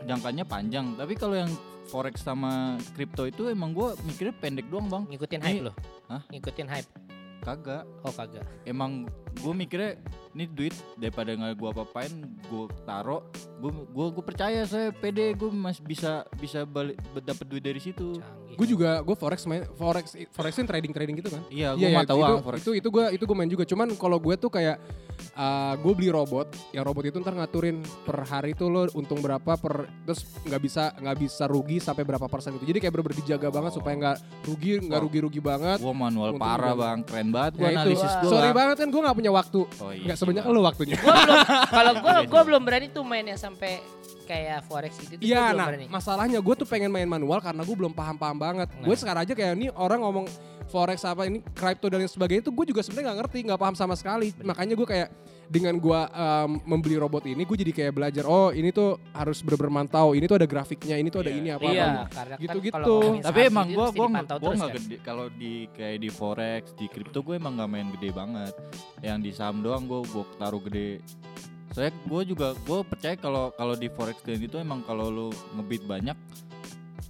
jangkanya 0.06 0.44
panjang. 0.44 0.94
Tapi 0.94 1.18
kalau 1.18 1.34
yang 1.34 1.50
forex 1.88 2.22
sama 2.22 2.75
kripto 2.94 3.24
itu 3.24 3.48
emang 3.48 3.72
gue 3.72 3.95
mikirnya 4.04 4.36
pendek 4.36 4.68
doang 4.68 4.92
bang. 4.92 5.04
ngikutin 5.07 5.39
hype 5.39 5.63
lo 5.72 5.74
Hah? 6.12 6.22
ngikutin 6.30 6.68
hype 6.68 6.89
Kagak. 7.39 7.88
oh 8.04 8.12
kagak 8.12 8.44
Emang 8.68 9.07
gue 9.39 9.54
mikirnya 9.56 9.95
ini 10.36 10.51
duit 10.51 10.75
daripada 11.00 11.31
nggak 11.31 11.56
gue 11.56 11.69
apa-apain 11.72 12.12
gue 12.51 12.66
taro 12.83 13.23
gue 13.64 13.71
gue 14.12 14.23
percaya 14.26 14.68
saya 14.68 14.92
pede 14.92 15.31
gue 15.31 15.47
masih 15.47 15.81
bisa 15.88 16.28
bisa 16.35 16.68
balik 16.68 17.00
dapat 17.23 17.45
duit 17.47 17.64
dari 17.64 17.80
situ 17.80 18.19
canggih 18.19 18.46
gue 18.49 18.68
juga 18.68 18.99
gue 18.99 19.13
forex 19.13 19.44
main 19.44 19.68
forex 19.71 20.06
forex 20.30 20.54
kan 20.54 20.66
trading 20.66 20.92
trading 20.92 21.16
gitu 21.16 21.30
kan? 21.30 21.42
iya 21.47 21.73
gue 21.73 21.83
Iya, 21.83 21.94
mau 21.94 22.06
tahu 22.06 22.19
itu, 22.19 22.31
ah, 22.31 22.42
forex 22.42 22.59
itu 22.61 22.71
itu 22.75 22.87
gue 22.87 23.06
itu 23.11 23.23
gue 23.23 23.35
main 23.35 23.49
juga. 23.49 23.63
Cuman 23.63 23.87
kalau 23.94 24.18
gue 24.18 24.35
tuh 24.35 24.47
kayak 24.47 24.77
gue 25.77 25.94
beli 25.94 26.07
robot, 26.07 26.45
yang 26.71 26.83
robot 26.83 27.04
itu 27.06 27.18
ntar 27.18 27.33
ngaturin 27.33 27.77
per 28.04 28.21
hari 28.23 28.54
tuh 28.54 28.68
lo 28.68 28.85
untung 28.94 29.18
berapa 29.18 29.54
per 29.54 29.75
terus 30.04 30.23
nggak 30.42 30.61
bisa 30.61 30.83
nggak 30.95 31.18
bisa 31.18 31.44
rugi 31.45 31.77
sampai 31.77 32.04
berapa 32.04 32.25
persen 32.25 32.54
gitu. 32.54 32.66
Jadi 32.66 32.80
kayak 32.80 32.94
bener-bener 32.94 33.18
dijaga 33.19 33.47
banget 33.49 33.71
Oh. 33.71 33.75
supaya 33.75 33.94
nggak 33.95 34.18
rugi 34.45 34.71
nggak 34.80 34.95
Oh. 34.95 35.04
rugi 35.04 35.19
rugi 35.19 35.39
banget. 35.39 35.77
gue 35.77 35.94
manual 35.95 36.30
Untung 36.31 36.42
parah 36.44 36.73
bang 36.73 36.97
keren 37.04 37.30
banget 37.30 37.51
gue 37.54 37.63
Ya 37.63 37.69
itu, 37.69 37.77
analisis 37.80 38.11
gue 38.16 38.30
sorry 38.30 38.49
banget 38.51 38.75
kan 38.77 38.87
gue 38.87 39.01
nggak 39.01 39.18
punya 39.18 39.31
waktu. 39.31 39.59
oh, 39.66 39.92
iya 39.92 40.06
Nggak 40.06 40.18
sebanyak 40.18 40.44
lo 40.45 40.59
waktunya. 40.61 40.95
Gua 40.97 41.13
belum 41.16 41.37
kalau 41.68 41.94
gue 41.95 42.13
Iya 42.13 42.27
gue 42.27 42.42
belum 42.44 42.61
berani 42.63 42.87
tuh 42.89 43.04
main 43.04 43.25
yang 43.25 43.37
sampai 43.37 43.71
kayak 44.28 44.60
forex 44.62 44.92
gitu 45.00 45.16
tuh 45.16 45.24
Iya, 45.24 45.44
nah 45.52 45.66
berani. 45.66 45.88
masalahnya 45.88 46.38
gue 46.38 46.56
tuh 46.56 46.68
pengen 46.68 46.92
main 46.92 47.07
manual 47.07 47.40
karena 47.40 47.64
gue 47.64 47.76
belum 47.76 47.92
paham-paham 47.92 48.36
banget. 48.36 48.68
Gue 48.78 48.92
Nah. 48.92 49.00
sekarang 49.00 49.22
aja 49.24 49.34
kayak 49.34 49.54
ini 49.56 49.68
orang 49.72 50.00
ngomong 50.00 50.28
forex 50.68 51.00
apa 51.02 51.24
ini 51.24 51.40
crypto 51.48 51.88
dan 51.88 51.98
lain 51.98 52.12
sebagainya 52.12 52.44
itu 52.44 52.52
gue 52.52 52.66
juga 52.68 52.81
sebenarnya 52.81 53.07
nggak 53.07 53.19
ngerti, 53.24 53.38
nggak 53.48 53.57
paham 53.57 53.74
sama 53.74 53.96
sekali. 53.96 54.36
Makanya 54.38 54.76
gue 54.76 54.84
kayak 54.86 55.10
dengan 55.48 55.80
gue 55.80 55.96
em, 55.96 56.60
membeli 56.62 57.00
robot 57.00 57.24
ini, 57.24 57.40
gue 57.42 57.56
jadi 57.57 57.72
kayak 57.74 57.94
belajar. 57.94 58.28
Oh 58.28 58.52
ini 58.52 58.68
tuh 58.69 59.00
harus 59.10 59.40
bener-bener 59.40 59.72
mantau. 59.74 60.12
Ini 60.12 60.26
tuh 60.26 60.36
ada 60.36 60.46
grafiknya, 60.46 60.96
ini 60.96 61.07
tuh 61.07 61.24
ada 61.24 61.31
Iya. 61.31 61.40
ini 61.40 61.50
apa 61.50 61.64
apa. 61.64 62.04
kan 62.12 62.28
Gitu-gitu. 62.36 62.76
kalau 62.76 62.88
ngomongin 63.00 63.24
tapi 63.24 63.40
emang 63.46 63.66
gitu 63.66 63.78
gue 63.78 63.88
gue 63.88 64.07
gue 64.12 64.52
nggak 64.52 64.68
kan. 64.68 64.76
gede 64.78 64.96
kalau 65.02 65.26
di 65.31 65.54
kayak 65.72 65.98
di 65.98 66.10
forex 66.10 66.64
di 66.74 66.86
kripto 66.86 67.19
gue 67.22 67.36
emang 67.36 67.56
nggak 67.56 67.69
main 67.69 67.88
gede 67.96 68.10
banget 68.12 68.54
yang 69.00 69.24
di 69.24 69.31
saham 69.31 69.64
doang 69.64 69.88
gue 69.88 70.04
gue 70.04 70.24
taruh 70.36 70.60
gede 70.62 71.00
soalnya 71.78 71.94
gue 72.10 72.22
juga 72.34 72.57
gue 72.57 72.80
percaya 72.90 73.14
kalau 73.14 73.54
kalau 73.54 73.78
di 73.78 73.86
forex 73.86 74.26
dan 74.26 74.42
itu 74.42 74.57
emang 74.57 74.81
kalau 74.81 75.14
lu 75.14 75.28
ngebit 75.54 75.86
banyak 75.86 76.18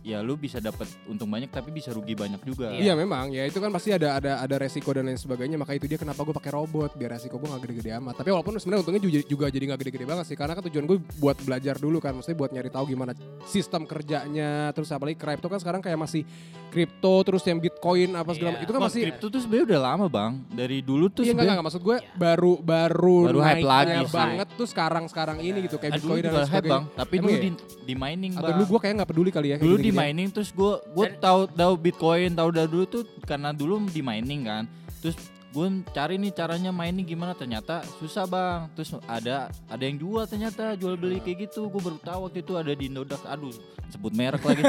ya 0.08 0.24
lu 0.24 0.34
bisa 0.34 0.58
dapat 0.58 0.88
untung 1.04 1.28
banyak 1.28 1.52
tapi 1.52 1.68
bisa 1.68 1.92
rugi 1.92 2.16
banyak 2.16 2.40
juga. 2.42 2.72
Iya 2.72 2.96
memang 2.96 3.28
ya 3.30 3.44
itu 3.44 3.60
kan 3.60 3.68
pasti 3.68 3.92
ada 3.92 4.16
ada 4.16 4.40
ada 4.40 4.56
resiko 4.56 4.88
dan 4.90 5.04
lain 5.04 5.20
sebagainya 5.20 5.60
maka 5.60 5.76
itu 5.76 5.84
dia 5.84 6.00
kenapa 6.00 6.24
gue 6.24 6.32
pakai 6.32 6.48
robot 6.50 6.96
biar 6.96 7.12
resiko 7.12 7.36
gue 7.36 7.46
nggak 7.46 7.62
gede-gede 7.62 7.92
amat 7.98 8.16
tapi 8.16 8.32
walaupun 8.32 8.56
sebenarnya 8.56 8.82
untungnya 8.82 9.02
juga, 9.02 9.20
juga 9.22 9.46
jadi 9.48 9.64
nggak 9.68 9.80
gede-gede 9.82 10.06
banget 10.06 10.26
sih 10.26 10.36
karena 10.36 10.56
kan 10.56 10.64
tujuan 10.64 10.86
gue 10.86 10.98
buat 11.18 11.36
belajar 11.38 11.76
dulu 11.76 12.00
kan 12.00 12.16
maksudnya 12.16 12.38
buat 12.38 12.52
nyari 12.52 12.70
tahu 12.70 12.86
gimana 12.88 13.12
sistem 13.44 13.84
kerjanya 13.84 14.72
terus 14.72 14.88
apalagi 14.90 15.18
kripto 15.18 15.48
kan 15.48 15.60
sekarang 15.60 15.82
kayak 15.82 16.00
masih 16.00 16.24
kripto 16.68 17.24
terus 17.24 17.44
yang 17.44 17.60
bitcoin 17.60 18.12
apa 18.14 18.32
segala 18.32 18.46
Iya. 18.54 18.64
itu 18.64 18.72
kan 18.72 18.80
Bang, 18.80 18.88
masih 18.88 19.02
kripto 19.04 19.26
tuh 19.28 19.40
sebenarnya 19.40 19.66
udah 19.68 19.82
lama 19.84 20.06
bang. 20.08 20.32
Dari 20.50 20.78
dulu 20.80 21.06
tuh 21.08 21.22
Iya 21.22 21.34
enggak, 21.34 21.44
sebenarnya 21.44 21.52
enggak, 21.54 21.68
maksud 21.68 21.82
gue 21.82 21.98
Iya. 21.98 22.12
baru 22.14 22.54
baru 22.58 23.18
Baru 23.28 23.40
hype 23.42 23.66
lagi 23.66 24.00
sih. 24.02 24.14
banget 24.14 24.48
tuh 24.54 24.68
sekarang 24.68 25.04
sekarang 25.08 25.38
ini 25.40 25.58
gitu 25.64 25.76
kayak 25.76 25.98
dulu 25.98 26.14
bitcoin 26.14 26.24
dan 26.24 26.34
hype 26.34 26.48
sebagainya. 26.48 26.72
bang. 26.72 26.84
Tapi 26.94 27.16
dulu 27.18 27.32
iya? 27.32 27.42
di, 27.42 27.50
di 27.84 27.94
mining 27.94 28.32
Atau 28.34 28.44
bang. 28.44 28.56
dulu 28.56 28.66
gue 28.68 28.80
kayak 28.80 28.94
nggak 28.96 29.10
peduli 29.10 29.30
kali 29.30 29.48
ya. 29.50 29.58
dulu 29.58 29.76
di. 29.76 29.90
Mining 29.98 30.30
terus 30.30 30.50
gue 30.54 30.74
gue 30.94 31.06
tahu 31.18 31.50
tahu 31.50 31.74
bitcoin 31.76 32.32
tahu 32.38 32.50
dah 32.54 32.66
dulu 32.70 32.86
tuh 32.86 33.04
karena 33.26 33.50
dulu 33.52 33.82
di 33.90 34.02
mining 34.06 34.46
kan. 34.46 34.64
Terus 35.02 35.18
gue 35.48 35.68
cari 35.90 36.22
nih 36.22 36.32
caranya 36.38 36.70
mining 36.70 37.08
gimana 37.08 37.34
ternyata 37.34 37.82
susah 37.98 38.30
bang. 38.30 38.70
Terus 38.78 38.94
ada 39.10 39.50
ada 39.68 39.84
yang 39.84 39.98
jual 39.98 40.24
ternyata 40.30 40.78
jual 40.78 40.94
beli 40.96 41.18
kayak 41.20 41.50
gitu. 41.50 41.68
Gue 41.68 41.82
baru 41.82 41.98
tahu 42.00 42.20
waktu 42.30 42.40
itu 42.46 42.54
ada 42.54 42.72
di 42.72 42.86
Indodax 42.90 43.26
aduh 43.26 43.54
sebut 43.90 44.14
merek 44.14 44.44
lagi. 44.44 44.62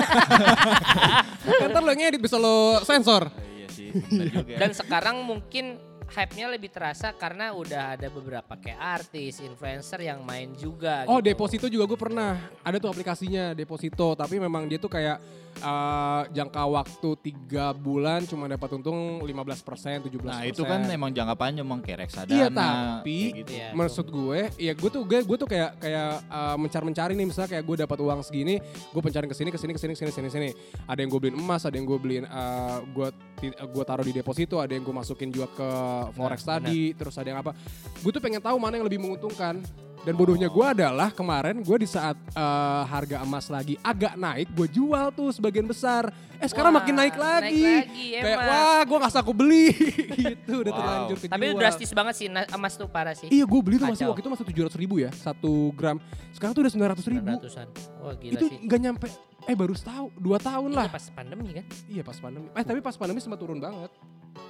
Kan 1.44 1.68
ntar 1.73 1.82
lo 1.85 1.92
ngedit 1.92 2.20
bisa 2.23 2.40
lo 2.40 2.80
sensor. 2.87 3.28
Iya 3.54 3.66
sih 3.70 3.88
benar 3.92 4.26
juga. 4.32 4.54
Dan 4.56 4.70
sekarang 4.73 5.16
mungkin 5.26 5.88
hype-nya 6.09 6.47
lebih 6.49 6.69
terasa 6.69 7.12
karena 7.12 7.53
udah 7.53 7.95
ada 7.95 8.09
beberapa 8.09 8.55
kayak 8.55 8.81
artis, 9.05 9.38
influencer 9.38 10.00
yang 10.00 10.21
main 10.21 10.53
juga. 10.53 11.05
Oh 11.05 11.19
gitu. 11.19 11.29
Deposito 11.29 11.67
juga 11.67 11.85
gue 11.85 11.99
pernah 11.99 12.33
ada 12.59 12.77
tuh 12.77 12.88
aplikasinya 12.88 13.53
Deposito 13.53 14.12
tapi 14.12 14.37
memang 14.37 14.65
dia 14.65 14.77
tuh 14.77 14.88
kayak 14.88 15.21
eh, 15.55 16.23
jangka 16.31 16.62
waktu 16.65 17.09
tiga 17.21 17.71
bulan 17.73 18.25
cuma 18.25 18.47
dapat 18.47 18.69
untung 18.75 19.21
15% 19.21 20.07
17%. 20.07 20.23
nah 20.23 20.43
itu 20.43 20.62
kan 20.62 20.81
emang 20.87 21.11
jangka 21.11 21.35
panjang 21.35 21.62
emang 21.62 21.81
kayak 21.81 22.07
reksadana 22.07 22.35
Iya, 22.35 22.47
tapi 22.49 23.19
gitu. 23.37 23.53
Iya. 23.53 23.69
Maksud 23.73 24.07
gue, 24.07 24.41
ya 24.57 24.73
gue 24.73 24.91
tuh 24.91 25.03
gue, 25.03 25.19
gue 25.21 25.37
tuh 25.37 25.49
kayak 25.49 25.77
kayak 25.79 26.11
uh, 26.27 26.57
mencar-mencari 26.57 27.12
nih 27.12 27.27
misalnya 27.27 27.50
kayak 27.53 27.65
gue 27.65 27.77
dapat 27.81 27.99
uang 27.99 28.21
segini, 28.23 28.57
gue 28.62 29.03
pencarin 29.03 29.27
ke 29.27 29.37
sini 29.37 29.50
ke 29.50 29.59
sini 29.59 29.73
ke 29.73 29.81
sini 29.81 29.93
ke 29.93 29.99
sini 29.99 30.11
sini 30.11 30.29
sini. 30.29 30.49
Ada 30.85 31.03
yang 31.03 31.11
gue 31.11 31.21
beliin 31.21 31.37
emas, 31.37 31.67
ada 31.67 31.75
yang 31.75 31.85
gue 31.85 31.99
beliin 31.99 32.25
uh, 32.25 32.81
gue 32.87 33.09
ti- 33.37 33.53
gue 33.53 33.85
taruh 33.85 34.03
di 34.03 34.15
deposito, 34.15 34.57
ada 34.57 34.71
yang 34.71 34.81
gue 34.81 34.95
masukin 34.95 35.29
juga 35.29 35.50
ke 35.50 35.69
forex 36.11 36.40
tadi, 36.43 36.93
terus 36.93 37.14
ada 37.14 37.28
yang 37.28 37.40
apa. 37.40 37.52
Gue 37.99 38.11
tuh 38.11 38.21
pengen 38.21 38.38
tahu 38.38 38.57
mana 38.57 38.76
yang 38.76 38.87
lebih 38.87 38.99
menguntungkan. 38.99 39.61
Dan 39.99 40.14
bodohnya 40.14 40.47
gue 40.47 40.62
adalah 40.62 41.11
kemarin 41.11 41.59
gue 41.59 41.76
di 41.83 41.88
saat 41.90 42.14
uh, 42.33 42.87
harga 42.87 43.19
emas 43.19 43.50
lagi 43.50 43.75
agak 43.83 44.14
naik, 44.14 44.47
gue 44.55 44.71
jual 44.71 45.11
tuh 45.11 45.35
sebagian 45.35 45.67
besar. 45.67 46.09
Eh 46.38 46.47
sekarang 46.47 46.71
Wah, 46.71 46.81
makin 46.81 46.95
naik 46.95 47.19
lagi. 47.19 47.61
Naik 47.67 47.90
lagi 47.90 48.07
Kayak 48.14 48.38
emang. 48.38 48.47
wah 48.49 48.81
gue 48.87 48.99
nggak 49.02 49.14
aku 49.19 49.33
beli 49.35 49.67
gitu 50.23 50.52
udah 50.62 50.71
Wow. 50.73 50.78
terlanjur 50.78 51.17
kejual. 51.19 51.35
Tapi 51.35 51.47
drastis 51.59 51.90
banget 51.90 52.14
sih 52.14 52.26
emas 52.31 52.73
tuh 52.78 52.87
parah 52.87 53.12
sih. 53.19 53.26
Iya 53.26 53.43
gue 53.43 53.61
beli 53.61 53.76
tuh 53.83 53.90
masih 53.90 54.07
waktu 54.07 54.23
itu 54.23 54.31
masih 54.31 54.45
tujuh 54.47 54.62
ratus 54.71 54.78
ribu 54.78 54.95
ya 55.02 55.11
satu 55.11 55.75
gram. 55.75 55.99
Sekarang 56.31 56.55
tuh 56.55 56.62
udah 56.62 56.73
sembilan 56.73 56.90
ratus 56.95 57.07
ribu. 57.11 57.26
900-an. 57.35 57.69
Wah 57.99 58.14
gila 58.14 58.33
Itu 58.38 58.47
sih. 58.49 58.59
nggak 58.64 58.81
nyampe. 58.81 59.07
Eh 59.50 59.57
baru 59.59 59.75
setahun, 59.75 60.14
dua 60.14 60.38
tahun 60.38 60.71
Iya 60.73 60.78
lah. 60.78 60.87
pas 60.95 61.05
pandemi 61.11 61.49
kan. 61.52 61.64
Iya 61.90 62.02
pas 62.07 62.17
pandemi. 62.17 62.47
Eh 62.55 62.64
tapi 62.64 62.78
pas 62.78 62.95
pandemi 62.95 63.19
sempat 63.19 63.43
turun 63.43 63.59
banget. 63.59 63.90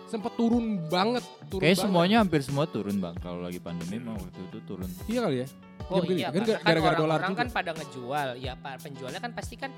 Sempat 0.09 0.33
turun 0.35 0.65
banget. 0.89 1.25
Turun 1.47 1.61
kayak 1.61 1.77
banget. 1.77 1.85
semuanya 1.85 2.17
hampir 2.19 2.41
semua 2.41 2.65
turun 2.65 2.97
bang 2.97 3.15
kalau 3.21 3.45
lagi 3.45 3.61
pandemi 3.61 4.01
mah 4.01 4.17
waktu 4.17 4.41
itu 4.43 4.59
turun 4.65 4.89
Iya 5.05 5.21
kali 5.23 5.37
ya. 5.39 5.47
Oh 5.89 6.05
begini, 6.05 6.21
iya, 6.21 6.29
kan 6.29 6.43
karena 6.43 6.53
kan 6.53 6.65
gara-gara 6.69 6.97
dolar 6.97 7.17
orang-orang 7.17 7.31
juga. 7.31 7.41
kan 7.41 7.49
pada 7.49 7.71
ngejual. 7.73 8.29
Ya 8.37 8.53
pak 8.55 8.75
penjualnya 8.83 9.21
kan 9.21 9.33
pasti 9.33 9.55
kan 9.57 9.71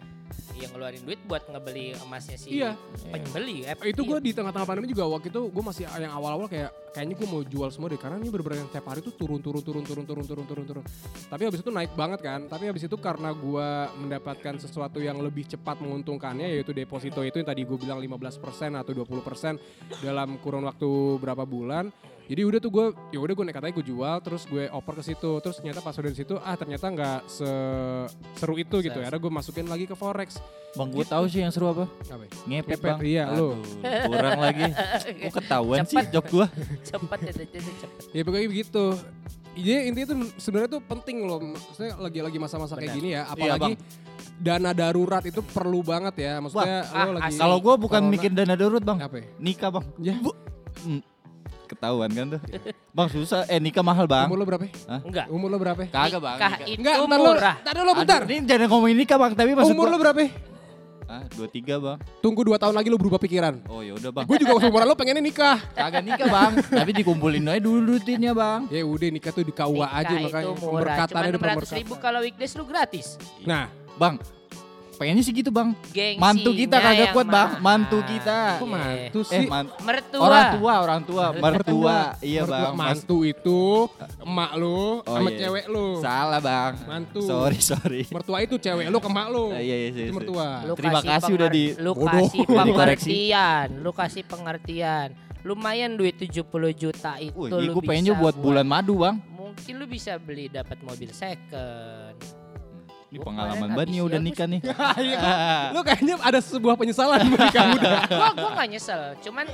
yang 0.55 0.71
ngeluarin 0.71 1.03
duit 1.03 1.21
buat 1.25 1.43
ngebeli 1.47 1.97
emasnya 1.97 2.37
si 2.37 2.59
Iya. 2.59 2.77
pembeli. 3.07 3.65
Eh, 3.65 3.75
Itu 3.89 4.03
gue 4.03 4.19
iya. 4.19 4.23
di 4.23 4.31
tengah-tengah 4.31 4.67
pandemi 4.67 4.87
juga 4.87 5.09
waktu 5.09 5.29
itu 5.29 5.43
gue 5.49 5.65
masih 5.65 5.89
yang 5.89 6.13
awal-awal 6.13 6.47
kayak 6.47 6.71
kayaknya 6.91 7.15
gue 7.19 7.29
mau 7.31 7.43
jual 7.47 7.71
semua 7.71 7.89
deh 7.91 8.01
karena 8.01 8.19
ini 8.19 8.29
bener-bener 8.29 8.67
yang 8.67 8.71
tiap 8.71 8.87
hari 8.91 9.01
tuh 9.01 9.15
turun 9.15 9.39
turun 9.39 9.63
turun 9.63 9.83
turun 9.87 10.05
turun 10.05 10.25
turun 10.27 10.47
turun 10.47 10.65
turun. 10.67 10.85
Tapi 11.31 11.43
habis 11.47 11.63
itu 11.63 11.71
naik 11.71 11.95
banget 11.95 12.21
kan. 12.23 12.41
Tapi 12.51 12.67
habis 12.67 12.85
itu 12.87 12.97
karena 12.99 13.31
gue 13.31 13.69
mendapatkan 14.03 14.55
sesuatu 14.59 14.99
yang 14.99 15.19
lebih 15.23 15.47
cepat 15.47 15.79
menguntungkannya 15.79 16.51
yaitu 16.51 16.75
deposito 16.75 17.23
itu 17.23 17.39
yang 17.39 17.49
tadi 17.49 17.63
gue 17.63 17.79
bilang 17.79 18.03
15% 18.03 18.75
atau 18.75 18.93
20% 18.93 20.03
dalam 20.03 20.37
kurun 20.43 20.67
waktu 20.67 20.91
berapa 21.23 21.47
bulan. 21.47 21.89
Jadi 22.31 22.47
udah 22.47 22.59
tuh 22.59 22.71
gue, 22.71 22.87
ya 23.11 23.19
udah 23.19 23.35
gue 23.35 23.43
nekat 23.45 23.59
aja 23.61 23.75
gue 23.75 23.83
jual, 23.85 24.17
terus 24.21 24.47
gue 24.47 24.71
oper 24.71 24.95
ke 24.95 25.05
situ, 25.05 25.31
terus 25.37 25.59
ternyata 25.59 25.83
pas 25.83 25.91
udah 25.93 26.07
di 26.07 26.15
situ, 26.17 26.39
ah 26.39 26.55
ternyata 26.55 26.87
nggak 26.87 27.21
seru 28.33 28.55
itu 28.55 28.77
gitu. 28.81 28.95
Se- 28.95 29.03
Akhirnya 29.03 29.19
gue 29.19 29.33
masukin 29.33 29.67
lagi 29.67 29.85
ke 29.85 29.93
forex. 29.93 30.39
bang 30.71 30.87
gue 30.89 31.03
tahu 31.03 31.27
sih 31.27 31.43
yang 31.43 31.51
seru 31.51 31.67
apa 31.69 31.91
Apa 32.07 32.23
ya? 32.23 32.31
ngepet, 32.47 32.79
Ngepet, 32.79 32.79
bang 32.79 32.99
iya, 33.03 33.25
lu. 33.29 33.59
Aduh, 33.59 33.59
kurang 34.07 34.39
lagi 34.39 34.63
Kok 35.27 35.33
ketahuan 35.35 35.79
sih 35.83 35.99
jok 36.07 36.27
gua 36.31 36.47
cepet 36.87 37.19
ya, 37.21 37.33
ya, 37.35 37.47
ya, 37.51 37.73
cepet. 37.77 38.03
Ya 38.13 38.23
pokoknya 38.23 38.47
begitu. 38.47 38.85
Jadi 39.51 39.79
intinya 39.85 40.07
tuh 40.07 40.19
sebenarnya 40.39 40.71
tuh 40.71 40.83
penting 40.87 41.17
loh. 41.21 41.43
Maksudnya 41.43 41.99
lagi-lagi 41.99 42.39
masa-masa 42.39 42.79
kayak 42.79 42.95
gini 42.95 43.11
ya. 43.11 43.27
Iya, 43.27 43.35
Apalagi 43.35 43.73
dana 44.39 44.71
darurat 44.71 45.27
itu 45.27 45.43
perlu 45.43 45.83
banget 45.83 46.15
ya. 46.23 46.39
Maksudnya 46.39 46.87
Wah, 46.87 47.03
lo 47.03 47.11
ah, 47.11 47.15
lagi 47.19 47.27
asli. 47.27 47.41
kalau 47.43 47.57
gua 47.59 47.75
bukan 47.75 47.99
corona- 47.99 48.13
mikir 48.15 48.31
dana 48.31 48.55
darurat 48.55 48.85
bang 48.85 48.99
apa 49.01 49.17
nikah 49.43 49.71
bang 49.73 49.85
Ya. 49.99 50.15
Bu- 50.17 50.39
ketahuan 51.71 52.11
kan 52.11 52.27
tuh 52.29 52.41
bang 52.91 53.09
susah 53.09 53.47
eh 53.47 53.57
nikah 53.57 53.81
mahal 53.81 54.05
bang 54.05 54.27
Umur 54.27 54.37
lo 54.37 54.45
berapa? 54.45 54.65
ya? 54.65 54.73
Enggak. 55.01 55.27
Umur 55.29 55.49
lo 55.49 55.57
berapa? 55.57 55.81
ya? 55.81 55.89
kagak 55.89 56.19
bang 56.19 56.37
Nikah 56.37 56.51
nikah. 56.51 56.67
itu 56.67 56.77
Enggak, 56.77 56.95
bentar 57.01 57.17
lo. 57.17 57.31
murah. 57.31 57.55
Bentar 57.57 57.75
dulu 57.77 57.93
bentar. 57.95 58.21
Aduh, 58.21 58.33
ini 58.33 58.45
jangan 58.45 58.67
ngomongin 58.69 58.97
nikah 58.99 59.17
bang 59.17 59.33
tapi 59.33 59.51
maksud 59.53 59.71
Umur 59.71 59.87
gua 59.87 59.93
lo 59.93 59.99
berapa? 60.01 60.21
ya? 60.21 60.31
ah 61.07 61.27
dua 61.29 61.47
tiga 61.47 61.75
bang 61.77 61.99
Tunggu 62.21 62.41
2 62.41 62.55
tahun 62.57 62.71
lagi 62.71 62.87
lo 62.87 62.95
berubah 62.95 63.19
pikiran. 63.19 63.67
oh 63.67 63.83
ya 63.83 63.93
udah 63.93 64.11
bang 64.13 64.25
Gue 64.25 64.39
juga 64.39 64.53
seumuran 64.59 64.87
lo 64.87 64.95
pengennya 64.95 65.19
nikah. 65.21 65.59
kagak 65.73 66.03
nikah 66.05 66.27
bang 66.29 66.53
tapi 66.63 66.91
dikumpulin 66.93 67.43
aja 67.45 67.59
dulu 67.61 67.99
duitnya 67.99 68.31
bang 68.31 68.61
Ya 68.69 68.83
udah 68.85 69.09
nikah 69.09 69.31
tuh 69.31 69.43
di 69.43 69.51
KUA 69.51 69.89
aja 69.89 70.07
Nikah 70.07 70.23
makanya 70.23 70.47
itu 70.47 70.63
murah. 70.63 70.97
Cuma 71.03 71.19
udah 71.21 71.31
600 71.31 71.43
pemberkatan. 71.43 71.77
ribu 71.77 71.95
kalau 71.97 72.21
weekdays 72.21 72.53
lu 72.53 72.63
gratis. 72.63 73.07
Nah, 73.43 73.67
bang 73.97 74.23
pengennya 75.01 75.25
sih 75.25 75.33
gitu 75.33 75.49
bang 75.49 75.73
Gengsinya 75.89 76.21
mantu 76.21 76.51
kita 76.53 76.77
kagak 76.77 76.93
yang 77.01 77.15
kuat 77.17 77.25
bang 77.27 77.51
mantu 77.59 77.99
kita 78.05 78.39
kok 78.53 78.61
Iya. 78.61 78.77
mantu 78.77 79.19
eh 79.19 79.25
sih? 79.25 79.47
man- 79.49 79.73
Mertua. 79.81 80.21
orang 80.21 80.45
tua 80.53 80.73
orang 80.79 81.01
tua 81.03 81.25
mertua 81.33 81.99
iya 82.21 82.43
Mertua. 82.45 82.53
bang 82.61 82.73
Mantu 82.77 83.17
itu 83.25 83.61
emak 84.21 84.53
lo 84.55 85.01
Oh, 85.01 85.15
sama 85.17 85.29
iya. 85.31 85.39
cewek 85.41 85.67
lo. 85.67 85.87
salah 85.99 86.39
bang 86.39 86.73
Mantu. 86.85 87.21
sorry 87.23 87.59
sorry 87.65 88.03
Mertua 88.07 88.39
itu 88.41 88.55
cewek 88.57 88.87
lo 88.87 88.99
ke 88.99 89.09
emak 89.09 89.27
lo. 89.27 89.45
Ah, 89.49 89.59
iya, 89.59 89.73
iya, 89.75 89.89
iya, 89.89 89.89
Itu 89.89 90.01
iya. 90.03 90.13
mertua. 90.13 90.49
Lu 90.63 90.73
Terima 90.75 91.01
kasih 91.01 91.09
kasih 91.11 91.33
udah 91.33 91.49
di- 91.49 91.73
lu 91.75 91.93
Bodoh. 91.93 92.07
kasih 92.07 92.45
pengertian, 92.47 93.67
lu 93.79 93.91
kasih 93.91 94.23
pengertian. 94.23 95.09
Lumayan 95.41 95.97
duit 95.97 96.15
70 96.15 96.45
juta 96.71 97.17
itu 97.17 97.33
Wih, 97.35 97.49
lu 97.49 97.73
gue 97.73 97.81
bisa 97.81 97.89
pengennya 97.89 98.15
buat 98.15 98.37
bulan 98.37 98.63
madu 98.63 99.01
bang. 99.01 99.17
Mungkin 99.31 99.73
lu 99.75 99.87
bisa 99.87 100.15
beli 100.17 100.47
dapat 100.47 100.77
mobil 100.81 101.09
second. 101.11 102.15
Ini 103.11 103.19
pengalaman 103.27 103.75
banget 103.75 103.91
nih 103.91 104.01
udah 104.07 104.21
nikah 104.23 104.47
nih. 104.47 104.61
Iya, 105.03 105.19
Lo 105.75 105.83
kayaknya 105.83 106.15
ada 106.23 106.39
sebuah 106.39 106.79
penyesalan 106.79 107.27
menikah 107.27 107.65
muda. 107.75 107.91
gua 108.23 108.31
gua 108.39 108.51
gak 108.55 108.69
nyesel, 108.71 109.03
cuman 109.19 109.47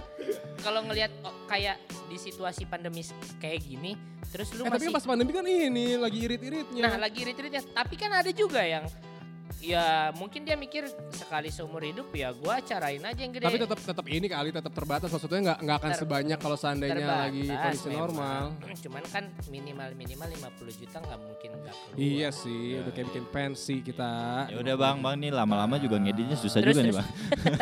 kalau 0.60 0.84
ngelihat 0.84 1.08
oh, 1.24 1.32
kayak 1.48 1.80
di 2.12 2.20
situasi 2.20 2.68
pandemi 2.68 3.00
kayak 3.40 3.64
gini, 3.64 3.96
terus 4.28 4.52
lu 4.52 4.64
Eh, 4.64 4.68
tapi 4.68 4.76
masih 4.76 4.88
kan 4.92 4.96
pas 5.00 5.04
pandemi 5.08 5.32
kan 5.32 5.44
ini 5.48 5.96
lagi 5.96 6.18
irit-iritnya. 6.20 6.82
Nah 6.84 6.94
lagi 7.00 7.18
irit-iritnya 7.24 7.62
Tapi 7.72 7.94
kan 7.96 8.10
ada 8.12 8.28
juga 8.28 8.60
yang 8.60 8.84
Ya 9.56 10.14
mungkin 10.14 10.46
dia 10.46 10.54
mikir 10.54 10.86
sekali 11.10 11.50
seumur 11.50 11.82
hidup 11.82 12.06
ya 12.14 12.30
gua 12.30 12.62
acarain 12.62 13.02
aja 13.02 13.18
yang 13.18 13.34
gede 13.34 13.46
tapi 13.46 13.58
tetap 13.58 13.78
tetap 13.82 14.06
ini 14.06 14.26
kali 14.26 14.54
tetap 14.54 14.70
terbatas 14.70 15.10
maksudnya 15.10 15.40
nggak 15.42 15.58
nggak 15.64 15.76
akan 15.80 15.90
Ter- 15.90 16.00
sebanyak 16.04 16.38
kalau 16.38 16.56
seandainya 16.60 16.94
Terbatas 16.94 17.18
lagi 17.26 17.44
kondisi 17.50 17.86
memang. 17.88 17.98
normal. 17.98 18.42
Cuman 18.86 19.02
kan 19.10 19.24
minimal 19.50 19.88
minimal 19.96 20.28
50 20.54 20.80
juta 20.82 20.96
nggak 21.02 21.18
mungkin 21.18 21.50
nggak 21.64 21.74
keluar. 21.74 21.98
Iya 21.98 22.28
sih, 22.30 22.62
udah 22.78 22.92
kayak 22.94 23.06
bikin 23.10 23.24
pensi 23.26 23.76
kita. 23.80 24.12
Ya 24.52 24.56
udah 24.60 24.74
bang, 24.76 24.96
bang 25.02 25.14
nih 25.18 25.30
lama-lama 25.34 25.74
juga 25.80 25.96
ngeditnya 25.98 26.36
susah 26.38 26.60
Terus, 26.62 26.76
juga 26.76 26.80
nih 26.82 26.92
terus. 26.94 26.98
bang. 27.02 27.08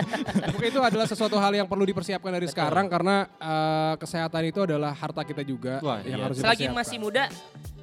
Mungkin 0.55 0.69
itu 0.69 0.81
adalah 0.83 1.07
sesuatu 1.09 1.37
hal 1.41 1.53
yang 1.55 1.69
perlu 1.71 1.85
dipersiapkan 1.85 2.33
dari 2.33 2.45
Betul. 2.45 2.55
sekarang 2.59 2.87
karena 2.91 3.17
eh, 3.39 3.95
kesehatan 3.97 4.43
itu 4.45 4.61
adalah 4.61 4.93
harta 4.93 5.23
kita 5.23 5.41
juga 5.41 5.81
Wah, 5.81 6.05
yang 6.05 6.21
iya. 6.21 6.25
harus 6.29 6.37
Selagi 6.37 6.69
masih 6.69 6.99
muda 7.01 7.31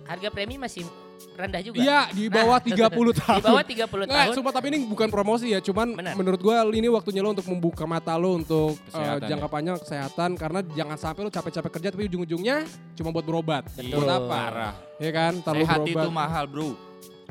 harga 0.04 0.28
premi 0.30 0.56
masih 0.56 0.86
rendah 1.32 1.62
juga. 1.62 1.78
Iya, 1.78 2.00
di 2.12 2.28
bawah 2.28 2.58
30 2.66 2.92
tahun. 3.14 3.40
Di 3.40 3.46
bawah 3.46 3.64
30 3.64 4.10
Nggak, 4.10 4.10
tahun. 4.10 4.34
sumpah 4.36 4.52
tapi 4.52 4.66
ini 4.70 4.80
bukan 4.86 5.08
promosi 5.08 5.48
ya, 5.48 5.60
cuman 5.60 5.94
Benar. 5.94 6.14
menurut 6.18 6.40
gua 6.40 6.66
ini 6.68 6.88
waktunya 6.88 7.22
lo 7.22 7.32
untuk 7.32 7.46
membuka 7.48 7.86
mata 7.86 8.14
lo 8.16 8.36
untuk 8.36 8.76
Kesehatan, 8.90 9.30
jangka 9.30 9.48
ya. 9.48 9.54
panjang 9.54 9.76
kesehatan 9.80 10.30
karena 10.36 10.60
jangan 10.74 10.98
sampai 10.98 11.22
lo 11.22 11.30
capek-capek 11.30 11.72
kerja 11.72 11.88
tapi 11.90 12.04
ujung-ujungnya 12.10 12.66
cuma 12.94 13.10
buat 13.10 13.24
berobat. 13.24 13.64
Betul. 13.72 14.02
Buat 14.02 14.10
apa? 14.12 14.28
Parah. 14.28 14.74
Ya 14.98 15.12
kan, 15.12 15.34
lo 15.40 15.54
Sehat 15.56 15.80
berobat. 15.80 15.94
itu 15.96 16.10
mahal 16.12 16.44
bro. 16.46 16.70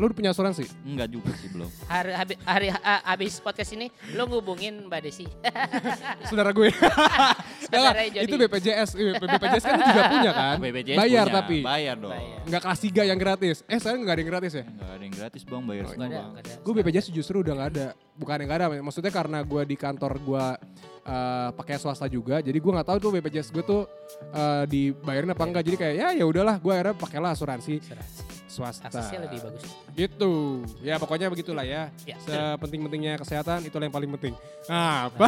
Lu 0.01 0.09
udah 0.09 0.17
punya 0.17 0.31
asuransi? 0.33 0.65
Enggak 0.81 1.13
juga 1.13 1.29
sih 1.37 1.53
belum. 1.53 1.69
Hari, 1.85 2.13
hari, 2.17 2.35
hari 2.41 2.69
habis 3.05 3.37
podcast 3.37 3.77
ini 3.77 3.93
lo 4.17 4.25
ngubungin 4.25 4.89
Mbak 4.89 5.01
Desi. 5.05 5.29
Saudara 6.33 6.57
gue. 6.57 6.73
Enggak, 7.71 7.95
jadi. 8.09 8.25
itu 8.25 8.35
BPJS. 8.41 8.91
BPJS 8.97 9.65
kan 9.69 9.73
lu 9.77 9.85
juga 9.85 10.03
punya 10.09 10.33
kan? 10.33 10.57
BPJS 10.57 10.97
Bayar 10.97 11.27
punya, 11.29 11.37
tapi. 11.37 11.59
Bayar 11.61 11.97
dong. 12.01 12.13
Bayar. 12.17 12.41
Enggak 12.49 12.61
kelas 12.65 12.81
3 12.81 13.11
yang 13.13 13.19
gratis. 13.21 13.57
Eh, 13.69 13.77
sekarang 13.77 14.01
enggak 14.01 14.15
ada 14.17 14.21
yang 14.25 14.31
gratis 14.33 14.53
ya? 14.57 14.65
Enggak 14.65 14.89
ada 14.89 15.05
yang 15.05 15.15
gratis 15.21 15.43
bang, 15.45 15.63
bayar 15.69 15.85
Oh, 15.85 15.91
semua 15.93 16.09
bang. 16.09 16.31
Gue 16.65 16.73
BPJS 16.81 17.07
justru 17.13 17.37
udah 17.45 17.53
nggak 17.61 17.71
ada. 17.77 17.87
Bukan 18.17 18.37
yang 18.41 18.49
nggak 18.49 18.59
ada, 18.65 18.67
maksudnya 18.81 19.13
karena 19.13 19.39
gue 19.45 19.63
di 19.69 19.77
kantor 19.77 20.13
gue 20.17 20.45
eh, 21.05 21.49
pakai 21.61 21.77
swasta 21.77 22.09
juga, 22.09 22.41
jadi 22.41 22.57
gue 22.57 22.73
nggak 22.73 22.89
tahu 22.89 22.99
tuh 23.01 23.11
BPJS 23.21 23.53
gue 23.53 23.65
tuh 23.65 23.85
eh, 24.33 24.65
dibayarin 24.65 25.29
apa 25.29 25.45
enggak. 25.45 25.63
Jadi 25.69 25.77
kayak 25.77 25.95
ya 26.01 26.09
ya 26.17 26.25
udahlah, 26.25 26.57
gue 26.57 26.73
akhirnya 26.73 26.97
pakailah 26.97 27.37
asuransi 27.37 27.85
Asuransi. 27.85 28.40
Swasta. 28.51 28.91
Aksesnya 28.91 29.31
lebih 29.31 29.39
bagus. 29.47 29.63
Gitu. 29.95 30.35
Ya 30.83 30.99
pokoknya 30.99 31.31
begitulah 31.31 31.63
ya. 31.63 31.95
Ya. 32.03 32.19
Sepenting-pentingnya 32.27 33.23
kesehatan 33.23 33.63
itulah 33.63 33.87
yang 33.87 33.95
paling 33.95 34.11
penting. 34.19 34.35
Nah, 34.67 35.07
apa? 35.07 35.27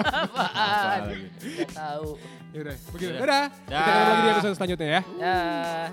Apaan? 0.00 1.00
Nggak 1.36 1.70
tahu. 1.76 2.08
ya 2.56 2.58
udah, 2.64 2.76
begitu. 2.96 3.12
Udah. 3.20 3.44
Dadah. 3.44 3.44
Kita 3.68 3.90
ketemu 3.92 4.08
lagi 4.08 4.22
di 4.24 4.30
episode 4.32 4.54
selanjutnya 4.56 4.88
ya. 4.88 5.00
Dah. 5.20 5.86